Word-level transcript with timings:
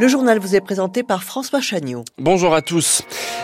Le 0.00 0.08
journal 0.08 0.38
vous 0.38 0.56
est 0.56 0.62
présenté 0.62 1.02
par 1.02 1.22
François 1.22 1.60
Chagnot. 1.60 2.06
Bonjour 2.16 2.54
à 2.54 2.62
tous. 2.62 3.02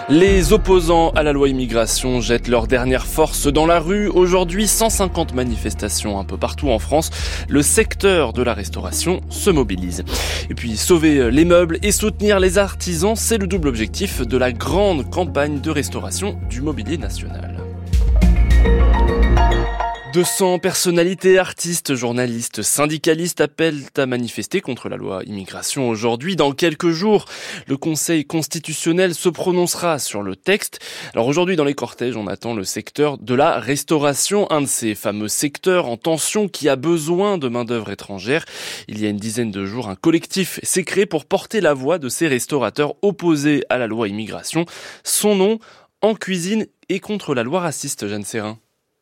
Les 0.08 0.54
opposants 0.54 1.10
à 1.10 1.22
la 1.22 1.34
loi 1.34 1.50
immigration 1.50 2.22
jettent 2.22 2.48
leur 2.48 2.66
dernière 2.66 3.04
force 3.04 3.46
dans 3.46 3.66
la 3.66 3.78
rue. 3.78 4.08
Aujourd'hui, 4.08 4.66
150 4.66 5.34
manifestations 5.34 6.18
un 6.18 6.24
peu 6.24 6.38
partout 6.38 6.70
en 6.70 6.78
France. 6.78 7.10
Le 7.50 7.60
secteur 7.60 8.32
de 8.32 8.42
la 8.42 8.54
restauration 8.54 9.20
se 9.28 9.50
mobilise. 9.50 10.02
Et 10.48 10.54
puis, 10.54 10.78
sauver 10.78 11.30
les 11.30 11.44
meubles 11.44 11.78
et 11.82 11.92
soutenir 11.92 12.40
les 12.40 12.56
artisans, 12.56 13.16
c'est 13.16 13.36
le 13.36 13.46
double 13.46 13.68
objectif 13.68 14.22
de 14.22 14.38
la 14.38 14.50
grande 14.50 15.10
campagne 15.10 15.60
de 15.60 15.70
restauration 15.70 16.38
du 16.48 16.62
mobilier 16.62 16.96
national. 16.96 17.55
200 20.16 20.60
personnalités, 20.60 21.38
artistes, 21.38 21.94
journalistes, 21.94 22.62
syndicalistes 22.62 23.42
appellent 23.42 23.82
à 23.98 24.06
manifester 24.06 24.62
contre 24.62 24.88
la 24.88 24.96
loi 24.96 25.22
immigration 25.26 25.90
aujourd'hui. 25.90 26.36
Dans 26.36 26.52
quelques 26.52 26.88
jours, 26.88 27.26
le 27.66 27.76
Conseil 27.76 28.24
constitutionnel 28.24 29.14
se 29.14 29.28
prononcera 29.28 29.98
sur 29.98 30.22
le 30.22 30.34
texte. 30.34 30.78
Alors 31.12 31.26
aujourd'hui, 31.26 31.54
dans 31.56 31.66
les 31.66 31.74
cortèges, 31.74 32.16
on 32.16 32.28
attend 32.28 32.54
le 32.54 32.64
secteur 32.64 33.18
de 33.18 33.34
la 33.34 33.60
restauration, 33.60 34.50
un 34.50 34.62
de 34.62 34.66
ces 34.66 34.94
fameux 34.94 35.28
secteurs 35.28 35.84
en 35.84 35.98
tension 35.98 36.48
qui 36.48 36.70
a 36.70 36.76
besoin 36.76 37.36
de 37.36 37.48
main-d'œuvre 37.48 37.90
étrangère. 37.90 38.46
Il 38.88 38.98
y 38.98 39.04
a 39.04 39.10
une 39.10 39.18
dizaine 39.18 39.50
de 39.50 39.66
jours, 39.66 39.90
un 39.90 39.96
collectif 39.96 40.60
s'est 40.62 40.84
créé 40.84 41.04
pour 41.04 41.26
porter 41.26 41.60
la 41.60 41.74
voix 41.74 41.98
de 41.98 42.08
ces 42.08 42.26
restaurateurs 42.26 42.94
opposés 43.02 43.64
à 43.68 43.76
la 43.76 43.86
loi 43.86 44.08
immigration. 44.08 44.64
Son 45.04 45.34
nom, 45.34 45.58
En 46.00 46.14
cuisine 46.14 46.66
et 46.88 47.00
contre 47.00 47.34
la 47.34 47.42
loi 47.42 47.60
raciste, 47.60 48.06
Jeanne 48.06 48.24
Serrin. 48.24 48.58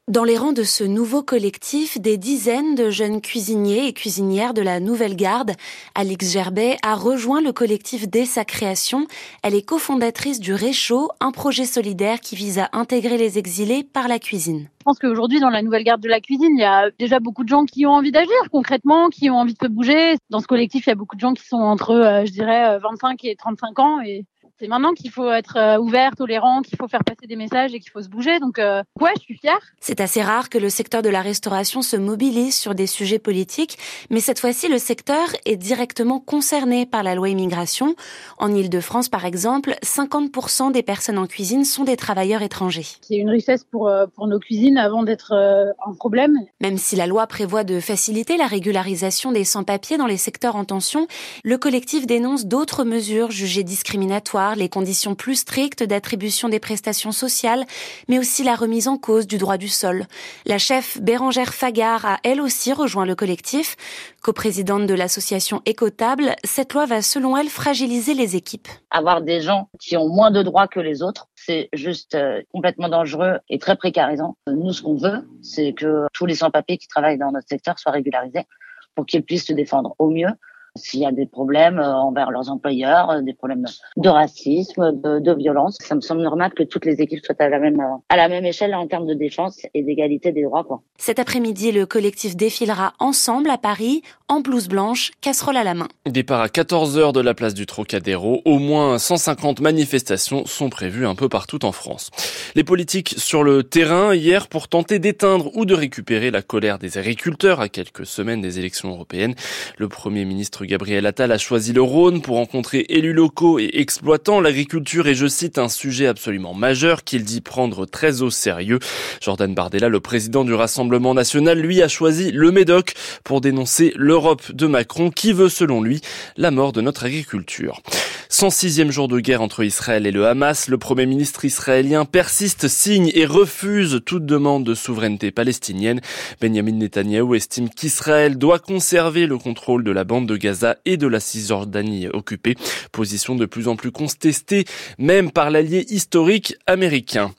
Dans 0.07 0.25
les 0.25 0.37
rangs 0.37 0.53
de 0.53 0.65
ce 0.65 0.85
nouveau 0.85 1.23
collectif, 1.23 1.99
des 1.99 2.19
dizaines 2.19 2.75
de 2.75 2.91
jeunes 2.91 3.23
cuisiniers 3.23 3.87
et 3.87 3.95
cuisinières 3.95 4.53
de 4.53 4.61
la 4.61 4.79
Nouvelle 4.79 5.17
Garde. 5.17 5.53
Alix 5.95 6.31
Gerbet 6.31 6.77
a 6.83 6.95
rejoint 6.95 7.41
le 7.41 7.55
collectif 7.55 8.07
dès 8.07 8.27
sa 8.27 8.45
création. 8.45 9.07
Elle 9.43 9.55
est 9.55 9.67
cofondatrice 9.67 10.41
du 10.41 10.53
Réchaud, 10.53 11.09
un 11.21 11.31
projet 11.31 11.65
solidaire 11.65 12.21
qui 12.21 12.37
vise 12.37 12.59
à 12.59 12.69
intégrer 12.75 13.17
les 13.17 13.39
exilés 13.39 13.83
par 13.83 14.07
la 14.07 14.19
cuisine. 14.19 14.69
Je 14.81 14.85
pense 14.85 14.99
qu'aujourd'hui, 14.99 15.41
dans 15.41 15.49
la 15.49 15.63
Nouvelle 15.63 15.85
Garde 15.85 16.03
de 16.03 16.09
la 16.11 16.21
cuisine, 16.21 16.53
il 16.55 16.61
y 16.61 16.65
a 16.65 16.91
déjà 16.99 17.19
beaucoup 17.19 17.43
de 17.43 17.49
gens 17.49 17.65
qui 17.65 17.87
ont 17.87 17.93
envie 17.93 18.13
d'agir 18.13 18.37
concrètement, 18.53 19.09
qui 19.09 19.31
ont 19.31 19.37
envie 19.37 19.55
de 19.55 19.59
se 19.63 19.69
bouger. 19.69 20.17
Dans 20.29 20.41
ce 20.41 20.47
collectif, 20.47 20.87
il 20.87 20.91
y 20.91 20.93
a 20.93 20.97
beaucoup 20.97 21.17
de 21.17 21.21
gens 21.23 21.33
qui 21.33 21.47
sont 21.47 21.57
entre, 21.57 21.93
euh, 21.93 22.27
je 22.27 22.31
dirais, 22.31 22.79
25 22.79 23.25
et 23.25 23.37
35 23.37 23.79
ans 23.79 24.03
et 24.03 24.27
c'est 24.61 24.69
maintenant 24.69 24.93
qu'il 24.93 25.11
faut 25.11 25.31
être 25.31 25.57
euh, 25.57 25.79
ouvert, 25.79 26.15
tolérant, 26.17 26.63
qu'il 26.63 26.79
faut 26.79 26.87
faire 26.87 27.03
passer 27.03 27.27
des 27.27 27.35
messages 27.35 27.75
et 27.75 27.81
qu'il 27.81 27.91
faut 27.91 28.03
se 28.03 28.09
bouger. 28.09 28.39
Donc, 28.39 28.59
euh, 28.59 28.83
ouais, 29.01 29.11
je 29.17 29.23
suis 29.23 29.37
fière. 29.37 29.59
C'est 29.81 30.01
assez 30.01 30.23
rare 30.23 30.49
que 30.49 30.59
le 30.59 30.71
secteur 30.71 31.03
de 31.03 31.09
la 31.09 31.23
restauration 31.23 31.83
se 31.83 31.97
mobilise 31.97 32.57
sur 32.57 32.75
des 32.75 32.87
sujets 32.87 33.19
politiques, 33.19 33.79
mais 34.11 34.21
cette 34.21 34.39
fois-ci, 34.39 34.69
le 34.69 34.79
secteur 34.79 35.27
est 35.45 35.57
directement 35.57 36.21
concerné 36.21 36.87
par 36.87 37.03
la 37.03 37.17
loi 37.17 37.29
immigration. 37.31 37.97
En 38.39 38.55
Ile-de-France, 38.55 39.09
par 39.09 39.25
exemple, 39.25 39.75
50% 39.83 40.71
des 40.71 40.83
personnes 40.85 41.19
en 41.19 41.27
cuisine 41.27 41.65
sont 41.65 41.85
des 41.85 41.97
travailleurs 41.97 42.43
étrangers. 42.43 42.87
C'est 43.01 43.17
une 43.17 43.31
richesse 43.31 43.65
pour, 43.65 43.89
euh, 43.89 44.07
pour 44.15 44.29
nos 44.29 44.39
cuisines 44.39 44.79
avant 44.79 45.03
d'être 45.03 45.33
un 45.35 45.95
problème. 45.95 46.39
Même 46.61 46.79
si 46.79 46.95
la 46.95 47.07
loi 47.07 47.27
prévoit 47.27 47.65
de 47.65 47.81
faciliter 47.81 48.37
la 48.37 48.47
régularisation 48.47 49.33
des 49.33 49.45
sans-papiers 49.45 49.97
dans 49.97 50.07
les 50.07 50.17
secteurs 50.17 50.55
en 50.55 50.65
tension, 50.65 51.09
le 51.43 51.59
collectif 51.59 52.07
dénonce 52.07 52.47
d'autres 52.47 52.85
mesures 52.85 53.31
jugées 53.31 53.65
discriminatoires 53.65 54.44
les 54.55 54.69
conditions 54.69 55.15
plus 55.15 55.37
strictes 55.37 55.83
d'attribution 55.83 56.49
des 56.49 56.61
prestations 56.61 57.13
sociales, 57.13 57.65
mais 58.09 58.19
aussi 58.19 58.45
la 58.45 58.55
remise 58.55 58.89
en 58.89 58.99
cause 58.99 59.27
du 59.27 59.39
droit 59.39 59.57
du 59.57 59.69
sol. 59.69 60.05
La 60.45 60.59
chef 60.59 61.01
Bérangère 61.01 61.55
Fagard 61.55 62.05
a 62.05 62.19
elle 62.23 62.41
aussi 62.41 62.73
rejoint 62.73 63.07
le 63.07 63.15
collectif. 63.15 63.77
Coprésidente 64.23 64.87
de 64.87 64.95
l'association 64.95 65.63
Écotable, 65.67 66.37
cette 66.45 66.75
loi 66.75 66.87
va 66.87 67.03
selon 67.03 67.37
elle 67.37 67.49
fragiliser 67.49 68.15
les 68.15 68.37
équipes. 68.37 68.69
Avoir 68.91 69.23
des 69.23 69.41
gens 69.41 69.69
qui 69.81 69.97
ont 69.97 70.09
moins 70.09 70.31
de 70.31 70.43
droits 70.43 70.69
que 70.69 70.81
les 70.81 71.03
autres, 71.03 71.29
c'est 71.35 71.69
juste 71.73 72.15
euh, 72.15 72.43
complètement 72.53 72.89
dangereux 72.89 73.39
et 73.49 73.59
très 73.59 73.77
précarisant. 73.77 74.37
Nous, 74.47 74.73
ce 74.73 74.83
qu'on 74.83 74.97
veut, 74.97 75.29
c'est 75.43 75.73
que 75.73 76.07
tous 76.13 76.27
les 76.27 76.35
sans-papiers 76.35 76.79
qui 76.79 76.89
travaillent 76.89 77.19
dans 77.19 77.33
notre 77.33 77.49
secteur 77.49 77.79
soient 77.79 77.93
régularisés 77.93 78.47
pour 78.95 79.07
qu'ils 79.07 79.23
puissent 79.23 79.47
se 79.47 79.53
défendre 79.53 79.95
au 79.99 80.11
mieux 80.11 80.31
s'il 80.77 81.01
y 81.01 81.07
a 81.07 81.13
des 81.13 81.27
problèmes 81.27 81.79
euh, 81.79 81.95
envers 81.95 82.31
leurs 82.31 82.51
employeurs, 82.51 83.11
euh, 83.11 83.21
des 83.23 83.33
problèmes 83.33 83.65
de 83.97 84.09
racisme, 84.09 84.93
de, 84.93 85.35
violence, 85.35 85.79
ça 85.81 85.95
me 85.95 86.01
semble 86.01 86.23
normal 86.23 86.53
que 86.53 86.63
toutes 86.63 86.85
les 86.85 87.01
équipes 87.01 87.25
soient 87.25 87.37
à 87.39 87.49
la 87.49 87.59
même 87.59 87.81
euh, 87.81 87.97
à 88.09 88.17
la 88.17 88.29
même 88.29 88.45
échelle 88.45 88.75
en 88.75 88.87
termes 88.87 89.07
de 89.07 89.15
défense 89.15 89.61
et 89.73 89.83
d'égalité 89.83 90.33
des 90.33 90.43
droits. 90.43 90.65
Quoi. 90.65 90.83
Cet 90.99 91.19
après-midi, 91.19 91.73
le 91.73 91.87
collectif 91.87 92.37
défilera 92.37 92.93
ensemble 92.99 93.51
à 93.51 93.59
Paris 93.59 94.03
en 94.35 94.41
blouse 94.41 94.67
blanche, 94.67 95.13
casserole 95.21 95.57
à 95.57 95.63
la 95.63 95.75
main. 95.75 95.87
Départ 96.07 96.41
à 96.41 96.49
14h 96.49 97.13
de 97.13 97.21
la 97.21 97.35
place 97.35 97.55
du 97.55 97.67
Trocadéro. 97.67 98.43
Au 98.45 98.59
moins 98.59 98.99
150 98.99 99.61
manifestations 99.61 100.45
sont 100.45 100.71
prévues 100.71 101.07
un 101.07 101.15
peu 101.15 101.29
partout 101.29 101.65
en 101.65 101.71
France. 101.71 102.11
Les 102.57 102.65
politiques 102.65 103.15
sur 103.17 103.45
le 103.45 103.63
terrain 103.63 104.13
hier 104.13 104.49
pour 104.49 104.67
tenter 104.67 104.99
d'éteindre 104.99 105.57
ou 105.57 105.65
de 105.65 105.75
récupérer 105.75 106.33
la 106.33 106.43
colère 106.43 106.81
des 106.81 106.99
agriculteurs 106.99 107.61
à 107.61 107.69
quelques 107.69 108.07
semaines 108.07 108.41
des 108.41 108.59
élections 108.59 108.91
européennes. 108.91 109.37
Le 109.79 109.89
premier 109.89 110.25
ministre 110.25 110.65
Gabriel 110.65 111.07
Attal 111.07 111.31
a 111.31 111.39
choisi 111.39 111.73
le 111.73 111.83
Rhône 111.83 112.21
pour 112.21 112.35
rencontrer 112.35 112.87
élus 112.89 113.13
locaux 113.13 113.61
et 113.61 113.71
exploitants. 113.75 114.41
L'agriculture 114.41 115.07
est, 115.07 115.15
je 115.15 115.29
cite, 115.29 115.59
un 115.59 115.69
sujet 115.69 116.09
absolument 116.09 116.55
majeur 116.55 117.05
qu'il 117.05 117.23
dit 117.23 117.41
prendre 117.41 117.87
très 117.87 118.23
au 118.23 118.31
sérieux. 118.31 118.81
Jordan 119.21 119.55
Bardella, 119.55 119.89
le 119.89 120.01
président 120.01 120.45
du 120.45 120.55
Rassemblement 120.55 121.15
national, 121.15 121.61
lui 121.61 121.83
a 121.83 121.87
choisi 121.89 122.33
le 122.33 122.51
Médoc 122.51 122.95
pour 123.23 123.41
dénoncer 123.41 123.93
l'Europe 124.25 124.53
de 124.53 124.67
Macron 124.67 125.11
qui 125.11 125.35
veut, 125.35 125.51
selon 125.51 125.83
lui, 125.83 126.01
la 126.39 126.51
mort 126.51 126.73
de 126.73 126.81
notre 126.81 127.05
agriculture. 127.05 127.83
106e 128.31 128.91
jour 128.91 129.07
de 129.07 129.21
guerre 129.21 129.43
entre 129.43 129.63
Israël 129.63 130.07
et 130.07 130.11
le 130.11 130.27
Hamas, 130.27 130.69
le 130.69 130.79
premier 130.79 131.05
ministre 131.05 131.45
israélien 131.45 132.07
persiste, 132.07 132.67
signe 132.67 133.11
et 133.13 133.27
refuse 133.27 134.01
toute 134.07 134.25
demande 134.25 134.65
de 134.65 134.75
souveraineté 134.75 135.31
palestinienne. 135.31 136.01
Benjamin 136.41 136.73
Netanyahu 136.73 137.37
estime 137.37 137.69
qu'Israël 137.69 138.39
doit 138.39 138.61
conserver 138.61 139.27
le 139.27 139.37
contrôle 139.37 139.85
de 139.85 139.91
la 139.91 140.05
bande 140.05 140.27
de 140.27 140.39
Gaza 140.39 140.79
et 140.87 140.97
de 140.97 141.07
la 141.07 141.21
Cisjordanie 141.21 142.09
occupée, 142.09 142.57
position 142.93 143.35
de 143.35 143.45
plus 143.45 143.69
en 143.69 143.77
plus 143.77 143.93
contestée 143.93 144.65
même 144.97 145.31
par 145.31 145.51
l'allié 145.51 145.85
historique 145.91 146.57
américain. 146.67 147.35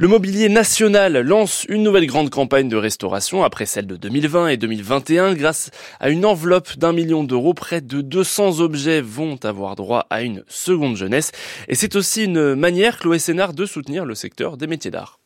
Le 0.00 0.08
mobilier 0.08 0.48
national 0.48 1.20
lance 1.20 1.66
une 1.68 1.82
nouvelle 1.82 2.06
grande 2.06 2.30
campagne 2.30 2.70
de 2.70 2.76
restauration 2.76 3.44
après 3.44 3.66
celle 3.66 3.86
de 3.86 3.96
2020 3.96 4.48
et 4.48 4.56
2021 4.56 5.34
grâce 5.34 5.70
à 6.00 6.08
une 6.10 6.26
enveloppe 6.26 6.76
d'un 6.76 6.92
million 6.92 7.24
d'euros. 7.24 7.54
Près 7.54 7.80
de 7.80 8.00
200 8.00 8.60
objets 8.60 9.00
vont 9.00 9.38
avoir 9.44 9.76
droit 9.76 10.06
à 10.10 10.22
une 10.22 10.44
seconde 10.48 10.96
jeunesse 10.96 11.32
et 11.68 11.74
c'est 11.74 11.96
aussi 11.96 12.24
une 12.24 12.54
manière, 12.54 12.98
Chloé 12.98 13.18
Sénard, 13.18 13.54
de 13.54 13.66
soutenir 13.66 14.04
le 14.04 14.14
secteur 14.14 14.56
des 14.56 14.66
métiers 14.66 14.90
d'art. 14.90 15.19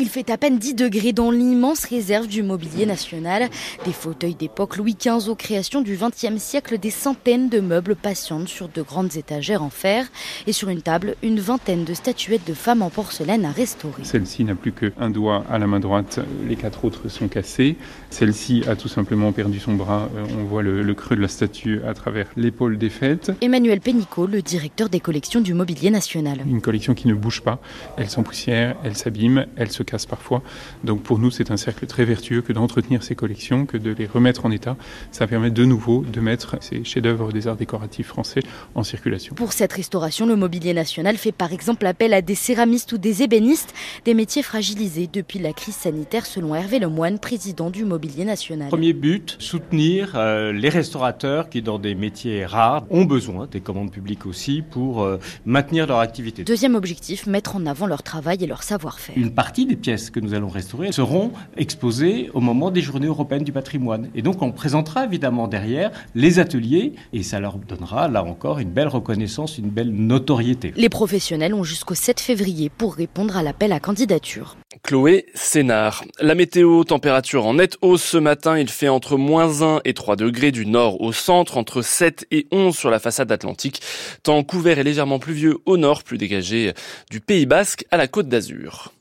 Il 0.00 0.08
fait 0.08 0.30
à 0.30 0.38
peine 0.38 0.56
10 0.56 0.76
degrés 0.76 1.12
dans 1.12 1.30
l'immense 1.30 1.84
réserve 1.84 2.26
du 2.26 2.42
mobilier 2.42 2.86
national. 2.86 3.50
Des 3.84 3.92
fauteuils 3.92 4.34
d'époque 4.34 4.78
Louis 4.78 4.96
XV 4.98 5.28
aux 5.28 5.34
créations 5.34 5.82
du 5.82 5.98
XXe 5.98 6.40
siècle, 6.40 6.78
des 6.78 6.88
centaines 6.88 7.50
de 7.50 7.60
meubles 7.60 7.94
patientent 7.94 8.48
sur 8.48 8.70
de 8.70 8.80
grandes 8.80 9.16
étagères 9.16 9.62
en 9.62 9.68
fer. 9.68 10.06
Et 10.46 10.54
sur 10.54 10.70
une 10.70 10.80
table, 10.80 11.16
une 11.22 11.38
vingtaine 11.38 11.84
de 11.84 11.92
statuettes 11.92 12.46
de 12.46 12.54
femmes 12.54 12.80
en 12.80 12.88
porcelaine 12.88 13.44
à 13.44 13.50
restaurer. 13.50 14.02
Celle-ci 14.02 14.42
n'a 14.44 14.54
plus 14.54 14.72
qu'un 14.72 15.10
doigt 15.10 15.44
à 15.50 15.58
la 15.58 15.66
main 15.66 15.80
droite, 15.80 16.20
les 16.48 16.56
quatre 16.56 16.86
autres 16.86 17.08
sont 17.08 17.28
cassés. 17.28 17.76
Celle-ci 18.08 18.62
a 18.66 18.76
tout 18.76 18.88
simplement 18.88 19.32
perdu 19.32 19.58
son 19.58 19.74
bras. 19.74 20.08
Euh, 20.16 20.24
on 20.40 20.44
voit 20.44 20.62
le, 20.62 20.80
le 20.80 20.94
creux 20.94 21.16
de 21.16 21.20
la 21.20 21.28
statue 21.28 21.82
à 21.86 21.92
travers 21.92 22.28
l'épaule 22.38 22.78
défaite. 22.78 23.32
Emmanuel 23.42 23.82
Pénicaud, 23.82 24.26
le 24.26 24.40
directeur 24.40 24.88
des 24.88 25.00
collections 25.00 25.42
du 25.42 25.52
mobilier 25.52 25.90
national. 25.90 26.38
Une 26.48 26.62
collection 26.62 26.94
qui 26.94 27.06
ne 27.06 27.12
bouge 27.12 27.42
pas. 27.42 27.60
Elle 27.98 28.08
s'empoussière, 28.08 28.76
elle 28.82 28.96
s'abîme, 28.96 29.44
elle 29.56 29.70
se 29.70 29.82
casse 29.90 30.06
parfois. 30.06 30.42
Donc 30.84 31.02
pour 31.02 31.18
nous, 31.18 31.30
c'est 31.30 31.50
un 31.50 31.56
cercle 31.56 31.86
très 31.86 32.04
vertueux 32.04 32.42
que 32.42 32.52
d'entretenir 32.52 33.02
ces 33.02 33.14
collections, 33.14 33.66
que 33.66 33.76
de 33.76 33.90
les 33.90 34.06
remettre 34.06 34.46
en 34.46 34.50
état. 34.50 34.76
Ça 35.10 35.26
permet 35.26 35.50
de 35.50 35.64
nouveau 35.64 36.04
de 36.04 36.20
mettre 36.20 36.56
ces 36.60 36.84
chefs-d'œuvre 36.84 37.32
des 37.32 37.48
arts 37.48 37.56
décoratifs 37.56 38.06
français 38.06 38.40
en 38.74 38.84
circulation. 38.84 39.34
Pour 39.34 39.52
cette 39.52 39.72
restauration, 39.72 40.26
le 40.26 40.36
Mobilier 40.36 40.74
National 40.74 41.16
fait 41.16 41.32
par 41.32 41.52
exemple 41.52 41.86
appel 41.86 42.14
à 42.14 42.22
des 42.22 42.34
céramistes 42.34 42.92
ou 42.92 42.98
des 42.98 43.22
ébénistes, 43.22 43.74
des 44.04 44.14
métiers 44.14 44.42
fragilisés 44.42 45.08
depuis 45.12 45.38
la 45.38 45.52
crise 45.52 45.74
sanitaire, 45.74 46.26
selon 46.26 46.54
Hervé 46.54 46.78
Lemoine, 46.78 47.18
président 47.18 47.70
du 47.70 47.84
Mobilier 47.84 48.24
National. 48.24 48.68
Premier 48.68 48.92
but, 48.92 49.36
soutenir 49.38 50.12
euh, 50.14 50.52
les 50.52 50.68
restaurateurs 50.68 51.48
qui, 51.48 51.62
dans 51.62 51.78
des 51.78 51.94
métiers 51.94 52.44
rares, 52.44 52.84
ont 52.90 53.04
besoin 53.04 53.48
des 53.50 53.60
commandes 53.60 53.90
publiques 53.90 54.26
aussi 54.26 54.62
pour 54.62 55.02
euh, 55.02 55.18
maintenir 55.44 55.86
leur 55.86 55.98
activité. 55.98 56.44
Deuxième 56.44 56.74
objectif, 56.74 57.26
mettre 57.26 57.56
en 57.56 57.66
avant 57.66 57.86
leur 57.86 58.02
travail 58.02 58.38
et 58.42 58.46
leur 58.46 58.62
savoir-faire. 58.62 59.16
Une 59.16 59.32
partie 59.32 59.66
des 59.70 59.76
pièces 59.76 60.10
que 60.10 60.18
nous 60.18 60.34
allons 60.34 60.48
restaurer 60.48 60.90
seront 60.90 61.30
exposées 61.56 62.28
au 62.34 62.40
moment 62.40 62.72
des 62.72 62.80
journées 62.80 63.06
européennes 63.06 63.44
du 63.44 63.52
patrimoine. 63.52 64.10
Et 64.16 64.22
donc 64.22 64.42
on 64.42 64.50
présentera 64.50 65.04
évidemment 65.04 65.46
derrière 65.46 65.92
les 66.16 66.40
ateliers 66.40 66.94
et 67.12 67.22
ça 67.22 67.38
leur 67.38 67.56
donnera 67.56 68.08
là 68.08 68.24
encore 68.24 68.58
une 68.58 68.70
belle 68.70 68.88
reconnaissance, 68.88 69.58
une 69.58 69.70
belle 69.70 69.92
notoriété. 69.92 70.72
Les 70.76 70.88
professionnels 70.88 71.54
ont 71.54 71.62
jusqu'au 71.62 71.94
7 71.94 72.18
février 72.18 72.68
pour 72.68 72.94
répondre 72.94 73.36
à 73.36 73.44
l'appel 73.44 73.70
à 73.72 73.78
candidature. 73.78 74.56
Chloé 74.82 75.26
Sénard. 75.34 76.04
La 76.20 76.34
météo, 76.34 76.82
température 76.82 77.46
en 77.46 77.54
nette 77.54 77.76
hausse 77.80 78.02
ce 78.02 78.18
matin. 78.18 78.58
Il 78.58 78.68
fait 78.68 78.88
entre 78.88 79.16
moins 79.16 79.62
1 79.62 79.82
et 79.84 79.94
3 79.94 80.16
degrés 80.16 80.50
du 80.50 80.66
nord 80.66 81.00
au 81.00 81.12
centre, 81.12 81.58
entre 81.58 81.82
7 81.82 82.26
et 82.32 82.48
11 82.50 82.76
sur 82.76 82.90
la 82.90 82.98
façade 82.98 83.30
atlantique. 83.30 83.82
Temps 84.24 84.42
couvert 84.42 84.80
et 84.80 84.84
légèrement 84.84 85.20
pluvieux 85.20 85.58
au 85.64 85.76
nord, 85.76 86.02
plus 86.02 86.18
dégagé 86.18 86.72
du 87.08 87.20
Pays 87.20 87.46
Basque 87.46 87.84
à 87.92 87.96
la 87.96 88.08
côte 88.08 88.28
d'Azur. 88.28 88.92